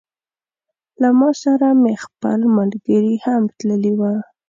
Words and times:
له 1.01 1.09
ما 1.19 1.29
سره 1.43 1.67
مې 1.81 1.93
خپل 2.05 2.39
ملګري 2.57 3.15
هم 3.25 3.43
تللي 3.57 3.93
وه. 3.99 4.13